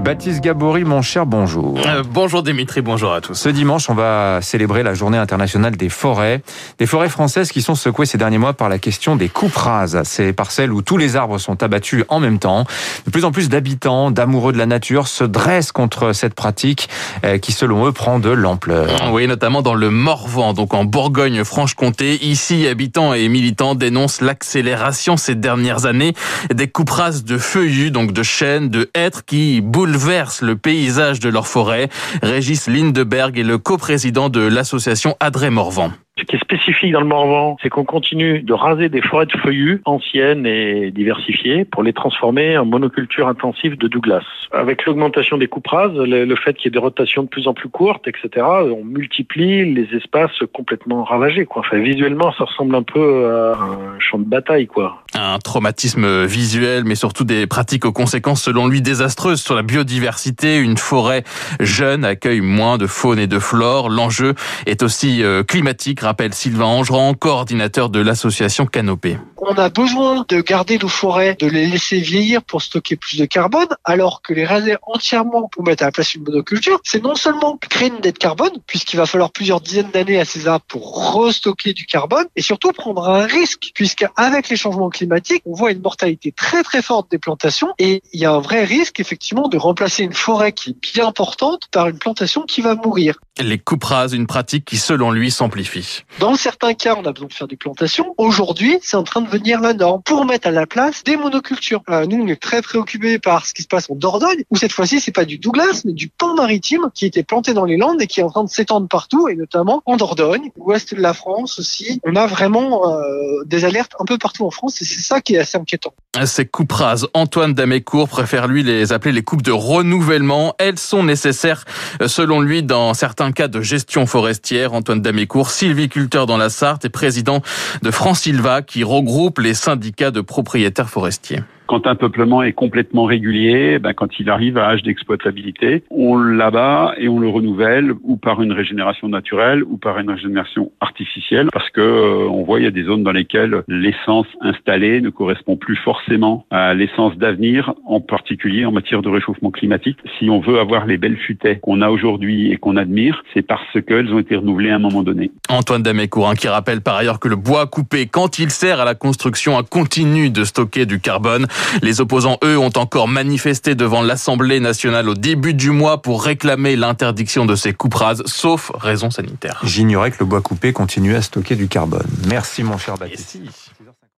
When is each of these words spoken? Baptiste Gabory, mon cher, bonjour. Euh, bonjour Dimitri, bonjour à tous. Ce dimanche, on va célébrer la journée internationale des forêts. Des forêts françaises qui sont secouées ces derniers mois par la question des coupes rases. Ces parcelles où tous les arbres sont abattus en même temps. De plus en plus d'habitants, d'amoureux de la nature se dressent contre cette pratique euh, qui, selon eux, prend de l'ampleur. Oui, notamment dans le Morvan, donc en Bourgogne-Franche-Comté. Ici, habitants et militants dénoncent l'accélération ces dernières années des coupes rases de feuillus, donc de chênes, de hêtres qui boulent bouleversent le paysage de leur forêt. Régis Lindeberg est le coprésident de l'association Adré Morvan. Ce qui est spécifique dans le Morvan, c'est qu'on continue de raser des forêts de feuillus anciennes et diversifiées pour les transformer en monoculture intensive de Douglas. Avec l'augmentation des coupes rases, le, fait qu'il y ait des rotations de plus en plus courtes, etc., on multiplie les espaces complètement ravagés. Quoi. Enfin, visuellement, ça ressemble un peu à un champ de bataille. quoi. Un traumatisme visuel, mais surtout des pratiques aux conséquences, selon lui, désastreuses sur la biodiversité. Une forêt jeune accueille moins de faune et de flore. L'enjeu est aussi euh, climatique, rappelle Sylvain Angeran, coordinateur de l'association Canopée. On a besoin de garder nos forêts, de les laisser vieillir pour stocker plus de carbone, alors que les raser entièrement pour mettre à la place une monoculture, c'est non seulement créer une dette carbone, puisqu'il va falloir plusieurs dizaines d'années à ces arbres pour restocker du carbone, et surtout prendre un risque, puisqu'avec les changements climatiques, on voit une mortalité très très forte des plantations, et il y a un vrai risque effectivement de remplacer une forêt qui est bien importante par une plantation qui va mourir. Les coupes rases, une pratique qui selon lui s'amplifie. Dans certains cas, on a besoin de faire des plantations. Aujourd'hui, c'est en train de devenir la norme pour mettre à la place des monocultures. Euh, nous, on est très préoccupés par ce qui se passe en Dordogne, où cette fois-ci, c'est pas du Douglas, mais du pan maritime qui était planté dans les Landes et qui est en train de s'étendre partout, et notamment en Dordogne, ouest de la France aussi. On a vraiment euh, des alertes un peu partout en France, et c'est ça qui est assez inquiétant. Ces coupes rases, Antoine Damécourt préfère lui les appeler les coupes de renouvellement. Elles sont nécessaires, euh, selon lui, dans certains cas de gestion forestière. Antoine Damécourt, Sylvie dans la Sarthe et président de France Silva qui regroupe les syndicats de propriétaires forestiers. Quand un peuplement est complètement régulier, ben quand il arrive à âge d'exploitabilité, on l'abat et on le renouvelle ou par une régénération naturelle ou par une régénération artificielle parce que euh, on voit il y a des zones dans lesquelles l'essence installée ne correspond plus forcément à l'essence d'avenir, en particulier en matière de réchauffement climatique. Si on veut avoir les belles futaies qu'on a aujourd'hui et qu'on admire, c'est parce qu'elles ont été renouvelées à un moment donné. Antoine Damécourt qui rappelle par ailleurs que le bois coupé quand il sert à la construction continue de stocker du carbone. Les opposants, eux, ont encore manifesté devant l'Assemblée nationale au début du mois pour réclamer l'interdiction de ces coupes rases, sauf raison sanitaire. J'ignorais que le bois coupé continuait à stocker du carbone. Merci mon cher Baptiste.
Baptiste 0.00 0.40
Gabory, 0.40 0.84
mon 0.84 1.02
cher, 1.02 1.26
bonjour. 1.26 1.78
Euh, 1.86 2.02
bonjour 2.10 2.42
Dimitri, 2.42 2.80
bonjour 2.80 3.12
à 3.12 3.20
tous. 3.20 3.34
Ce 3.34 3.50
dimanche, 3.50 3.90
on 3.90 3.94
va 3.94 4.40
célébrer 4.40 4.82
la 4.82 4.94
journée 4.94 5.18
internationale 5.18 5.76
des 5.76 5.90
forêts. 5.90 6.40
Des 6.78 6.86
forêts 6.86 7.10
françaises 7.10 7.52
qui 7.52 7.60
sont 7.60 7.74
secouées 7.74 8.06
ces 8.06 8.16
derniers 8.16 8.38
mois 8.38 8.54
par 8.54 8.70
la 8.70 8.78
question 8.78 9.14
des 9.14 9.28
coupes 9.28 9.54
rases. 9.54 10.02
Ces 10.04 10.32
parcelles 10.32 10.72
où 10.72 10.80
tous 10.80 10.96
les 10.96 11.16
arbres 11.16 11.36
sont 11.36 11.62
abattus 11.62 12.04
en 12.08 12.18
même 12.18 12.38
temps. 12.38 12.64
De 13.04 13.10
plus 13.10 13.26
en 13.26 13.30
plus 13.30 13.50
d'habitants, 13.50 14.10
d'amoureux 14.10 14.54
de 14.54 14.58
la 14.58 14.64
nature 14.64 15.06
se 15.06 15.22
dressent 15.22 15.70
contre 15.70 16.14
cette 16.14 16.34
pratique 16.34 16.88
euh, 17.26 17.36
qui, 17.36 17.52
selon 17.52 17.86
eux, 17.86 17.92
prend 17.92 18.18
de 18.18 18.30
l'ampleur. 18.30 18.88
Oui, 19.12 19.26
notamment 19.26 19.60
dans 19.60 19.74
le 19.74 19.90
Morvan, 19.90 20.54
donc 20.54 20.72
en 20.72 20.86
Bourgogne-Franche-Comté. 20.86 22.24
Ici, 22.24 22.66
habitants 22.66 23.12
et 23.12 23.28
militants 23.28 23.74
dénoncent 23.74 24.22
l'accélération 24.22 25.18
ces 25.18 25.34
dernières 25.34 25.84
années 25.84 26.14
des 26.52 26.68
coupes 26.68 26.90
rases 26.90 27.22
de 27.22 27.36
feuillus, 27.36 27.90
donc 27.90 28.12
de 28.12 28.22
chênes, 28.22 28.70
de 28.70 28.90
hêtres 28.94 29.26
qui 29.26 29.60
boulent 29.60 29.89
bouleversent 29.90 30.42
le 30.42 30.56
paysage 30.56 31.18
de 31.18 31.28
leur 31.28 31.48
forêt. 31.48 31.88
Régis 32.22 32.68
Lindeberg 32.68 33.36
est 33.38 33.42
le 33.42 33.58
coprésident 33.58 34.28
de 34.28 34.40
l'association 34.40 35.16
Adré 35.18 35.50
Morvan. 35.50 35.92
Ce 36.20 36.24
qui 36.26 36.36
est 36.36 36.40
spécifique 36.40 36.92
dans 36.92 37.00
le 37.00 37.06
Morvan, 37.06 37.56
c'est 37.62 37.70
qu'on 37.70 37.84
continue 37.84 38.42
de 38.42 38.52
raser 38.52 38.90
des 38.90 39.00
forêts 39.00 39.24
de 39.24 39.32
feuillus 39.38 39.80
anciennes 39.86 40.44
et 40.44 40.90
diversifiées 40.90 41.64
pour 41.64 41.82
les 41.82 41.94
transformer 41.94 42.58
en 42.58 42.66
monoculture 42.66 43.26
intensive 43.26 43.78
de 43.78 43.88
Douglas. 43.88 44.24
Avec 44.52 44.84
l'augmentation 44.84 45.38
des 45.38 45.46
coupes 45.46 45.68
rases, 45.68 45.94
le, 45.94 46.36
fait 46.36 46.54
qu'il 46.54 46.66
y 46.66 46.68
ait 46.68 46.72
des 46.72 46.78
rotations 46.78 47.22
de 47.22 47.28
plus 47.28 47.48
en 47.48 47.54
plus 47.54 47.70
courtes, 47.70 48.06
etc., 48.06 48.44
on 48.46 48.84
multiplie 48.84 49.72
les 49.72 49.88
espaces 49.96 50.30
complètement 50.52 51.04
ravagés. 51.04 51.46
Quoi. 51.46 51.62
Enfin, 51.64 51.78
visuellement, 51.78 52.34
ça 52.36 52.44
ressemble 52.44 52.74
un 52.74 52.82
peu 52.82 53.26
à 53.26 53.58
un 53.58 53.98
champ 53.98 54.18
de 54.18 54.24
bataille. 54.24 54.66
quoi. 54.66 55.02
Un 55.14 55.38
traumatisme 55.38 56.24
visuel, 56.26 56.84
mais 56.84 56.96
surtout 56.96 57.24
des 57.24 57.46
pratiques 57.46 57.86
aux 57.86 57.92
conséquences, 57.92 58.42
selon 58.42 58.68
lui, 58.68 58.82
désastreuses 58.82 59.40
sur 59.40 59.54
la 59.54 59.62
biodiversité. 59.62 60.58
Une 60.58 60.76
forêt 60.76 61.24
jeune 61.60 62.04
accueille 62.04 62.42
moins 62.42 62.76
de 62.76 62.86
faune 62.86 63.18
et 63.18 63.26
de 63.26 63.38
flore. 63.38 63.88
L'enjeu 63.88 64.34
est 64.66 64.82
aussi 64.82 65.22
euh, 65.22 65.42
climatique, 65.42 66.00
rappelle 66.10 66.34
Sylvain 66.34 66.64
Angeran, 66.64 67.14
coordinateur 67.14 67.88
de 67.88 68.00
l'association 68.00 68.66
Canopée. 68.66 69.16
On 69.42 69.54
a 69.54 69.70
besoin 69.70 70.26
de 70.28 70.42
garder 70.42 70.78
nos 70.78 70.88
forêts, 70.88 71.34
de 71.34 71.46
les 71.46 71.66
laisser 71.66 71.98
vieillir 71.98 72.42
pour 72.42 72.60
stocker 72.60 72.96
plus 72.96 73.16
de 73.16 73.24
carbone, 73.24 73.68
alors 73.84 74.20
que 74.20 74.34
les 74.34 74.44
raser 74.44 74.76
entièrement 74.82 75.48
pour 75.48 75.64
mettre 75.64 75.82
à 75.82 75.86
la 75.86 75.92
place 75.92 76.14
une 76.14 76.24
monoculture, 76.24 76.78
c'est 76.84 77.02
non 77.02 77.14
seulement 77.14 77.56
créer 77.56 77.88
une 77.88 78.00
dette 78.00 78.18
carbone, 78.18 78.52
puisqu'il 78.66 78.98
va 78.98 79.06
falloir 79.06 79.32
plusieurs 79.32 79.62
dizaines 79.62 79.90
d'années 79.90 80.20
à 80.20 80.26
ces 80.26 80.46
arbres 80.46 80.66
pour 80.68 81.14
restocker 81.14 81.72
du 81.72 81.86
carbone, 81.86 82.26
et 82.36 82.42
surtout 82.42 82.72
prendre 82.72 83.08
un 83.08 83.24
risque, 83.24 83.70
puisqu'avec 83.74 84.50
les 84.50 84.56
changements 84.56 84.90
climatiques, 84.90 85.42
on 85.46 85.54
voit 85.54 85.72
une 85.72 85.80
mortalité 85.80 86.32
très 86.32 86.62
très 86.62 86.82
forte 86.82 87.10
des 87.10 87.18
plantations, 87.18 87.72
et 87.78 88.02
il 88.12 88.20
y 88.20 88.26
a 88.26 88.32
un 88.32 88.40
vrai 88.40 88.64
risque 88.64 89.00
effectivement 89.00 89.48
de 89.48 89.56
remplacer 89.56 90.02
une 90.02 90.12
forêt 90.12 90.52
qui 90.52 90.70
est 90.70 90.92
bien 90.92 91.06
importante 91.06 91.62
par 91.72 91.88
une 91.88 91.98
plantation 91.98 92.42
qui 92.42 92.60
va 92.60 92.74
mourir. 92.74 93.18
Les 93.38 93.58
coupes 93.58 93.84
rases, 93.84 94.12
une 94.12 94.26
pratique 94.26 94.66
qui 94.66 94.76
selon 94.76 95.10
lui 95.10 95.30
s'amplifie. 95.30 96.02
Dans 96.18 96.34
certains 96.34 96.74
cas, 96.74 96.94
on 96.94 97.06
a 97.06 97.12
besoin 97.12 97.28
de 97.28 97.32
faire 97.32 97.48
des 97.48 97.56
plantations. 97.56 98.14
Aujourd'hui, 98.18 98.78
c'est 98.82 98.98
en 98.98 99.02
train 99.02 99.22
de 99.22 99.29
devenir 99.30 99.60
la 99.60 99.74
norme 99.74 100.02
pour 100.02 100.24
mettre 100.24 100.48
à 100.48 100.50
la 100.50 100.66
place 100.66 101.04
des 101.04 101.16
monocultures. 101.16 101.82
Euh, 101.88 102.06
nous, 102.06 102.22
on 102.22 102.26
est 102.26 102.40
très 102.40 102.62
préoccupés 102.62 103.18
par 103.18 103.46
ce 103.46 103.54
qui 103.54 103.62
se 103.62 103.68
passe 103.68 103.88
en 103.90 103.94
Dordogne, 103.94 104.42
où 104.50 104.56
cette 104.56 104.72
fois-ci, 104.72 105.00
c'est 105.00 105.12
pas 105.12 105.24
du 105.24 105.38
Douglas, 105.38 105.82
mais 105.84 105.92
du 105.92 106.08
pan 106.08 106.34
maritime 106.34 106.90
qui 106.94 107.06
était 107.06 107.22
planté 107.22 107.54
dans 107.54 107.64
les 107.64 107.76
Landes 107.76 108.00
et 108.02 108.06
qui 108.06 108.20
est 108.20 108.22
en 108.22 108.30
train 108.30 108.44
de 108.44 108.48
s'étendre 108.48 108.88
partout, 108.88 109.28
et 109.28 109.36
notamment 109.36 109.82
en 109.86 109.96
Dordogne, 109.96 110.50
ouest 110.56 110.94
de 110.94 111.00
la 111.00 111.14
France 111.14 111.58
aussi. 111.58 112.00
On 112.04 112.16
a 112.16 112.26
vraiment 112.26 112.92
euh, 112.92 113.44
des 113.46 113.64
alertes 113.64 113.92
un 114.00 114.04
peu 114.04 114.18
partout 114.18 114.44
en 114.44 114.50
France, 114.50 114.82
et 114.82 114.84
c'est 114.84 115.00
ça 115.00 115.20
qui 115.20 115.34
est 115.34 115.38
assez 115.38 115.58
inquiétant. 115.58 115.92
Ces 116.24 116.46
coupes 116.46 116.72
rases, 116.72 117.06
Antoine 117.14 117.54
Damécourt 117.54 118.08
préfère 118.08 118.48
lui 118.48 118.62
les 118.62 118.92
appeler 118.92 119.12
les 119.12 119.22
coupes 119.22 119.42
de 119.42 119.52
renouvellement. 119.52 120.54
Elles 120.58 120.78
sont 120.78 121.04
nécessaires, 121.04 121.64
euh, 122.02 122.08
selon 122.08 122.40
lui, 122.40 122.62
dans 122.62 122.94
certains 122.94 123.32
cas 123.32 123.48
de 123.48 123.60
gestion 123.60 124.06
forestière. 124.06 124.72
Antoine 124.72 125.00
Damécourt, 125.00 125.50
Sylvie 125.50 125.88
dans 126.26 126.36
la 126.36 126.50
Sarthe 126.50 126.84
et 126.84 126.88
président 126.88 127.42
de 127.82 127.90
France 127.90 128.20
Silva 128.20 128.62
qui 128.62 128.84
regroupe 128.84 129.19
les 129.38 129.54
syndicats 129.54 130.10
de 130.10 130.20
propriétaires 130.20 130.88
forestiers. 130.88 131.40
Quand 131.70 131.86
un 131.86 131.94
peuplement 131.94 132.42
est 132.42 132.52
complètement 132.52 133.04
régulier, 133.04 133.78
ben 133.78 133.92
quand 133.92 134.18
il 134.18 134.28
arrive 134.28 134.58
à 134.58 134.70
âge 134.70 134.82
d'exploitabilité, 134.82 135.84
on 135.88 136.16
l'abat 136.18 136.94
et 136.98 137.08
on 137.08 137.20
le 137.20 137.28
renouvelle 137.28 137.92
ou 138.02 138.16
par 138.16 138.42
une 138.42 138.50
régénération 138.50 139.08
naturelle 139.08 139.62
ou 139.62 139.76
par 139.76 140.00
une 140.00 140.10
régénération 140.10 140.72
artificielle 140.80 141.46
parce 141.52 141.70
que 141.70 141.80
euh, 141.80 142.28
on 142.28 142.42
voit 142.42 142.58
il 142.58 142.64
y 142.64 142.66
a 142.66 142.72
des 142.72 142.82
zones 142.82 143.04
dans 143.04 143.12
lesquelles 143.12 143.62
l'essence 143.68 144.26
installée 144.40 145.00
ne 145.00 145.10
correspond 145.10 145.56
plus 145.56 145.76
forcément 145.76 146.44
à 146.50 146.74
l'essence 146.74 147.16
d'avenir, 147.16 147.72
en 147.86 148.00
particulier 148.00 148.64
en 148.64 148.72
matière 148.72 149.00
de 149.00 149.08
réchauffement 149.08 149.52
climatique. 149.52 149.98
Si 150.18 150.28
on 150.28 150.40
veut 150.40 150.58
avoir 150.58 150.86
les 150.86 150.96
belles 150.96 151.18
futaies 151.18 151.60
qu'on 151.62 151.82
a 151.82 151.90
aujourd'hui 151.90 152.50
et 152.50 152.56
qu'on 152.56 152.76
admire, 152.76 153.22
c'est 153.32 153.42
parce 153.42 153.80
qu'elles 153.86 154.12
ont 154.12 154.18
été 154.18 154.34
renouvelées 154.34 154.70
à 154.70 154.74
un 154.74 154.80
moment 154.80 155.04
donné. 155.04 155.30
Antoine 155.48 155.84
Damécourt 155.84 156.34
qui 156.34 156.48
rappelle 156.48 156.80
par 156.80 156.96
ailleurs 156.96 157.20
que 157.20 157.28
le 157.28 157.36
bois 157.36 157.68
coupé 157.68 158.06
quand 158.06 158.40
il 158.40 158.50
sert 158.50 158.80
à 158.80 158.84
la 158.84 158.96
construction 158.96 159.56
continue 159.62 160.30
de 160.30 160.42
stocker 160.42 160.84
du 160.84 160.98
carbone. 160.98 161.46
Les 161.82 162.00
opposants, 162.00 162.38
eux, 162.44 162.58
ont 162.58 162.72
encore 162.76 163.08
manifesté 163.08 163.74
devant 163.74 164.02
l'Assemblée 164.02 164.60
nationale 164.60 165.08
au 165.08 165.14
début 165.14 165.54
du 165.54 165.70
mois 165.70 166.02
pour 166.02 166.24
réclamer 166.24 166.76
l'interdiction 166.76 167.46
de 167.46 167.54
ces 167.54 167.72
coupes 167.72 167.94
rases, 167.94 168.22
sauf 168.26 168.72
raison 168.74 169.10
sanitaire. 169.10 169.60
J'ignorais 169.64 170.10
que 170.10 170.16
le 170.20 170.26
bois 170.26 170.40
coupé 170.40 170.72
continuait 170.72 171.16
à 171.16 171.22
stocker 171.22 171.56
du 171.56 171.68
carbone. 171.68 172.06
Merci 172.28 172.62
mon 172.62 172.78
cher 172.78 172.96
Baptiste. 172.96 173.38